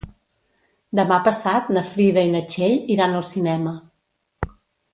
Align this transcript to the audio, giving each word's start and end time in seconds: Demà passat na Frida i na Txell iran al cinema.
Demà 0.99 1.19
passat 1.27 1.69
na 1.77 1.83
Frida 1.91 2.23
i 2.29 2.31
na 2.37 2.41
Txell 2.55 2.75
iran 2.97 3.15
al 3.19 3.27
cinema. 3.33 3.75